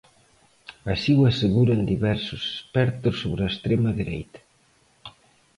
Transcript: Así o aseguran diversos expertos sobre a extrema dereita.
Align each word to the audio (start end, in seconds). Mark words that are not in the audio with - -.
Así 0.93 1.11
o 1.19 1.21
aseguran 1.31 1.89
diversos 1.93 2.41
expertos 2.53 3.15
sobre 3.21 3.41
a 3.43 3.51
extrema 3.53 3.89
dereita. 3.99 4.39